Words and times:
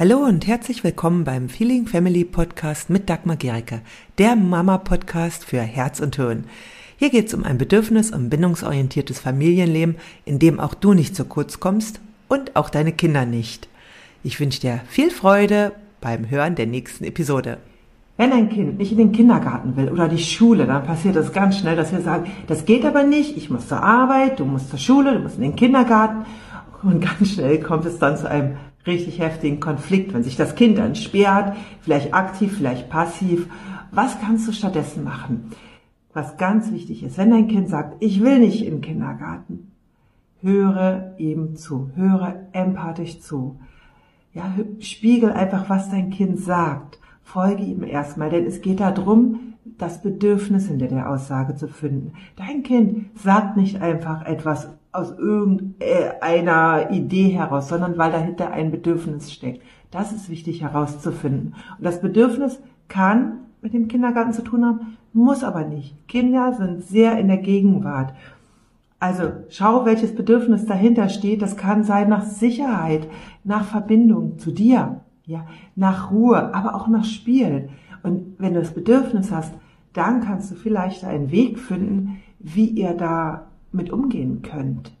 Hallo 0.00 0.18
und 0.18 0.46
herzlich 0.46 0.84
willkommen 0.84 1.24
beim 1.24 1.48
Feeling 1.48 1.88
Family 1.88 2.24
Podcast 2.24 2.88
mit 2.88 3.10
Dagmar 3.10 3.34
Gericke, 3.34 3.80
der 4.18 4.36
Mama-Podcast 4.36 5.44
für 5.44 5.60
Herz 5.60 5.98
und 5.98 6.14
Hirn. 6.14 6.44
Hier 6.98 7.10
geht 7.10 7.26
es 7.26 7.34
um 7.34 7.42
ein 7.42 7.58
bedürfnis- 7.58 8.14
und 8.14 8.30
bindungsorientiertes 8.30 9.18
Familienleben, 9.18 9.96
in 10.24 10.38
dem 10.38 10.60
auch 10.60 10.74
du 10.74 10.94
nicht 10.94 11.16
zu 11.16 11.24
kurz 11.24 11.58
kommst 11.58 12.00
und 12.28 12.54
auch 12.54 12.70
deine 12.70 12.92
Kinder 12.92 13.26
nicht. 13.26 13.68
Ich 14.22 14.38
wünsche 14.38 14.60
dir 14.60 14.82
viel 14.86 15.10
Freude 15.10 15.72
beim 16.00 16.30
Hören 16.30 16.54
der 16.54 16.68
nächsten 16.68 17.02
Episode. 17.02 17.58
Wenn 18.18 18.32
ein 18.32 18.50
Kind 18.50 18.78
nicht 18.78 18.92
in 18.92 18.98
den 18.98 19.10
Kindergarten 19.10 19.74
will 19.74 19.88
oder 19.88 20.06
die 20.06 20.18
Schule, 20.18 20.66
dann 20.66 20.84
passiert 20.84 21.16
das 21.16 21.32
ganz 21.32 21.58
schnell, 21.58 21.74
dass 21.74 21.90
wir 21.90 22.02
sagen, 22.02 22.30
das 22.46 22.66
geht 22.66 22.84
aber 22.84 23.02
nicht, 23.02 23.36
ich 23.36 23.50
muss 23.50 23.66
zur 23.66 23.82
Arbeit, 23.82 24.38
du 24.38 24.44
musst 24.44 24.70
zur 24.70 24.78
Schule, 24.78 25.14
du 25.14 25.18
musst 25.18 25.38
in 25.38 25.42
den 25.42 25.56
Kindergarten. 25.56 26.24
Und 26.84 27.00
ganz 27.00 27.32
schnell 27.32 27.58
kommt 27.58 27.84
es 27.84 27.98
dann 27.98 28.16
zu 28.16 28.30
einem 28.30 28.54
richtig 28.86 29.18
heftigen 29.18 29.60
Konflikt, 29.60 30.14
wenn 30.14 30.22
sich 30.22 30.36
das 30.36 30.54
Kind 30.54 30.78
dann 30.78 30.94
sperrt, 30.94 31.56
vielleicht 31.80 32.14
aktiv, 32.14 32.56
vielleicht 32.56 32.88
passiv. 32.88 33.48
Was 33.90 34.20
kannst 34.20 34.48
du 34.48 34.52
stattdessen 34.52 35.04
machen? 35.04 35.50
Was 36.12 36.36
ganz 36.36 36.72
wichtig 36.72 37.02
ist, 37.02 37.18
wenn 37.18 37.30
dein 37.30 37.48
Kind 37.48 37.68
sagt, 37.68 38.02
ich 38.02 38.22
will 38.22 38.38
nicht 38.38 38.64
in 38.64 38.76
den 38.76 38.80
Kindergarten, 38.80 39.70
höre 40.40 41.14
ihm 41.18 41.56
zu, 41.56 41.90
höre 41.94 42.46
empathisch 42.52 43.20
zu. 43.20 43.58
Ja, 44.32 44.52
spiegel 44.80 45.32
einfach, 45.32 45.68
was 45.68 45.90
dein 45.90 46.10
Kind 46.10 46.38
sagt. 46.38 46.98
Folge 47.22 47.62
ihm 47.62 47.82
erstmal, 47.82 48.30
denn 48.30 48.46
es 48.46 48.62
geht 48.62 48.80
darum, 48.80 49.54
das 49.76 50.00
Bedürfnis 50.02 50.68
hinter 50.68 50.86
der 50.86 51.10
Aussage 51.10 51.54
zu 51.54 51.68
finden. 51.68 52.12
Dein 52.36 52.62
Kind 52.62 53.06
sagt 53.18 53.56
nicht 53.56 53.82
einfach 53.82 54.24
etwas 54.24 54.68
aus 54.98 55.16
irgendeiner 55.16 56.90
Idee 56.90 57.28
heraus, 57.28 57.68
sondern 57.68 57.96
weil 57.98 58.12
dahinter 58.12 58.50
ein 58.50 58.70
Bedürfnis 58.70 59.32
steckt. 59.32 59.62
Das 59.90 60.12
ist 60.12 60.28
wichtig 60.28 60.62
herauszufinden. 60.62 61.54
Und 61.78 61.84
das 61.84 62.00
Bedürfnis 62.00 62.60
kann 62.88 63.40
mit 63.62 63.72
dem 63.72 63.88
Kindergarten 63.88 64.32
zu 64.32 64.42
tun 64.42 64.64
haben, 64.64 64.98
muss 65.12 65.42
aber 65.42 65.64
nicht. 65.64 66.06
Kinder 66.08 66.52
sind 66.52 66.82
sehr 66.82 67.18
in 67.18 67.28
der 67.28 67.38
Gegenwart. 67.38 68.12
Also 69.00 69.30
schau, 69.48 69.84
welches 69.84 70.14
Bedürfnis 70.14 70.66
dahinter 70.66 71.08
steht. 71.08 71.40
Das 71.40 71.56
kann 71.56 71.84
sein 71.84 72.08
nach 72.08 72.24
Sicherheit, 72.24 73.08
nach 73.44 73.64
Verbindung 73.64 74.38
zu 74.38 74.50
dir, 74.50 75.00
ja, 75.24 75.46
nach 75.76 76.10
Ruhe, 76.10 76.54
aber 76.54 76.74
auch 76.74 76.88
nach 76.88 77.04
Spiel. 77.04 77.68
Und 78.02 78.34
wenn 78.38 78.54
du 78.54 78.60
das 78.60 78.74
Bedürfnis 78.74 79.30
hast, 79.30 79.54
dann 79.92 80.20
kannst 80.20 80.50
du 80.50 80.54
vielleicht 80.54 81.04
einen 81.04 81.30
Weg 81.30 81.58
finden, 81.58 82.18
wie 82.38 82.66
ihr 82.66 82.92
da 82.92 83.46
mit 83.72 83.90
umgehen 83.90 84.42
könnt. 84.42 84.92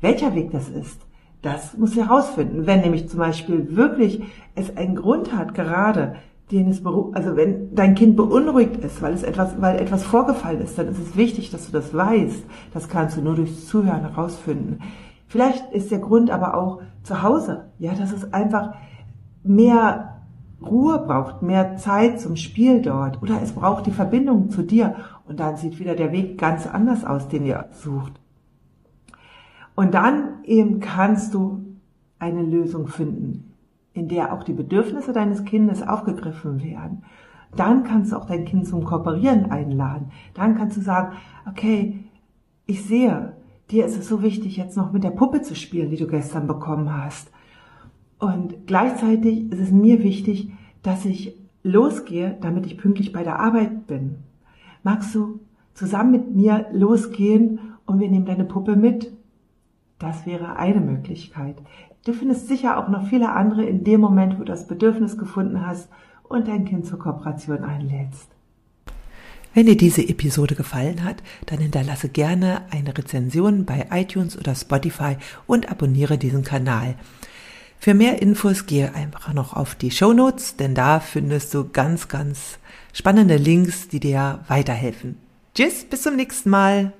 Welcher 0.00 0.34
Weg 0.34 0.50
das 0.52 0.68
ist, 0.68 1.00
das 1.42 1.76
muss 1.76 1.96
herausfinden. 1.96 2.66
Wenn 2.66 2.80
nämlich 2.80 3.08
zum 3.08 3.20
Beispiel 3.20 3.76
wirklich 3.76 4.22
es 4.54 4.76
einen 4.76 4.96
Grund 4.96 5.36
hat, 5.36 5.54
gerade 5.54 6.16
den 6.50 6.70
es 6.70 6.84
also 6.86 7.36
wenn 7.36 7.74
dein 7.74 7.96
Kind 7.96 8.16
beunruhigt 8.16 8.76
ist, 8.84 9.02
weil 9.02 9.14
es 9.14 9.24
etwas, 9.24 9.60
weil 9.60 9.80
etwas 9.80 10.04
vorgefallen 10.04 10.60
ist, 10.60 10.78
dann 10.78 10.88
ist 10.88 10.98
es 10.98 11.16
wichtig, 11.16 11.50
dass 11.50 11.66
du 11.66 11.72
das 11.72 11.92
weißt. 11.92 12.44
Das 12.72 12.88
kannst 12.88 13.16
du 13.16 13.20
nur 13.20 13.34
durchs 13.34 13.66
Zuhören 13.66 14.02
herausfinden. 14.02 14.78
Vielleicht 15.26 15.72
ist 15.72 15.90
der 15.90 15.98
Grund 15.98 16.30
aber 16.30 16.56
auch 16.56 16.82
zu 17.02 17.22
Hause. 17.22 17.70
Ja, 17.78 17.94
dass 17.94 18.12
es 18.12 18.32
einfach 18.32 18.74
mehr 19.42 20.22
Ruhe 20.64 20.98
braucht, 20.98 21.42
mehr 21.42 21.76
Zeit 21.76 22.20
zum 22.20 22.36
Spiel 22.36 22.80
dort. 22.80 23.22
Oder 23.22 23.40
es 23.42 23.52
braucht 23.52 23.86
die 23.86 23.90
Verbindung 23.90 24.50
zu 24.50 24.62
dir. 24.62 24.94
Und 25.26 25.40
dann 25.40 25.56
sieht 25.56 25.80
wieder 25.80 25.96
der 25.96 26.12
Weg 26.12 26.38
ganz 26.38 26.66
anders 26.66 27.04
aus, 27.04 27.26
den 27.28 27.44
ihr 27.44 27.66
sucht. 27.72 28.12
Und 29.76 29.94
dann 29.94 30.42
eben 30.44 30.80
kannst 30.80 31.34
du 31.34 31.62
eine 32.18 32.42
Lösung 32.42 32.88
finden, 32.88 33.52
in 33.92 34.08
der 34.08 34.32
auch 34.32 34.42
die 34.42 34.54
Bedürfnisse 34.54 35.12
deines 35.12 35.44
Kindes 35.44 35.86
aufgegriffen 35.86 36.62
werden. 36.64 37.04
Dann 37.54 37.84
kannst 37.84 38.10
du 38.10 38.16
auch 38.16 38.24
dein 38.24 38.44
Kind 38.44 38.66
zum 38.66 38.84
Kooperieren 38.84 39.50
einladen. 39.50 40.10
Dann 40.34 40.56
kannst 40.56 40.76
du 40.76 40.80
sagen, 40.80 41.16
okay, 41.48 42.00
ich 42.64 42.84
sehe, 42.84 43.34
dir 43.70 43.86
ist 43.86 43.98
es 43.98 44.08
so 44.08 44.22
wichtig, 44.22 44.56
jetzt 44.56 44.76
noch 44.76 44.92
mit 44.92 45.04
der 45.04 45.10
Puppe 45.10 45.42
zu 45.42 45.54
spielen, 45.54 45.90
die 45.90 45.96
du 45.96 46.06
gestern 46.06 46.46
bekommen 46.46 46.92
hast. 46.92 47.30
Und 48.18 48.66
gleichzeitig 48.66 49.52
ist 49.52 49.60
es 49.60 49.70
mir 49.70 50.02
wichtig, 50.02 50.50
dass 50.82 51.04
ich 51.04 51.36
losgehe, 51.62 52.36
damit 52.40 52.64
ich 52.66 52.78
pünktlich 52.78 53.12
bei 53.12 53.22
der 53.22 53.40
Arbeit 53.40 53.86
bin. 53.86 54.16
Magst 54.82 55.14
du 55.14 55.40
zusammen 55.74 56.12
mit 56.12 56.34
mir 56.34 56.66
losgehen 56.72 57.58
und 57.84 58.00
wir 58.00 58.08
nehmen 58.08 58.24
deine 58.24 58.44
Puppe 58.44 58.76
mit? 58.76 59.12
Das 59.98 60.26
wäre 60.26 60.56
eine 60.56 60.80
Möglichkeit. 60.80 61.56
Du 62.04 62.12
findest 62.12 62.48
sicher 62.48 62.78
auch 62.78 62.88
noch 62.88 63.08
viele 63.08 63.32
andere 63.32 63.64
in 63.64 63.82
dem 63.82 64.00
Moment, 64.00 64.34
wo 64.34 64.38
du 64.38 64.44
das 64.44 64.66
Bedürfnis 64.66 65.18
gefunden 65.18 65.66
hast 65.66 65.88
und 66.22 66.48
dein 66.48 66.64
Kind 66.64 66.86
zur 66.86 66.98
Kooperation 66.98 67.64
einlädst. 67.64 68.28
Wenn 69.54 69.66
dir 69.66 69.76
diese 69.76 70.06
Episode 70.06 70.54
gefallen 70.54 71.02
hat, 71.02 71.22
dann 71.46 71.60
hinterlasse 71.60 72.10
gerne 72.10 72.62
eine 72.70 72.96
Rezension 72.96 73.64
bei 73.64 73.86
iTunes 73.90 74.36
oder 74.36 74.54
Spotify 74.54 75.16
und 75.46 75.70
abonniere 75.70 76.18
diesen 76.18 76.44
Kanal. 76.44 76.94
Für 77.78 77.94
mehr 77.94 78.20
Infos 78.20 78.66
gehe 78.66 78.94
einfach 78.94 79.32
noch 79.32 79.54
auf 79.54 79.74
die 79.74 79.90
Show 79.90 80.12
Notes, 80.12 80.56
denn 80.56 80.74
da 80.74 81.00
findest 81.00 81.54
du 81.54 81.68
ganz, 81.70 82.08
ganz 82.08 82.58
spannende 82.92 83.36
Links, 83.36 83.88
die 83.88 84.00
dir 84.00 84.40
weiterhelfen. 84.48 85.16
Tschüss, 85.54 85.84
bis 85.84 86.02
zum 86.02 86.16
nächsten 86.16 86.50
Mal. 86.50 86.92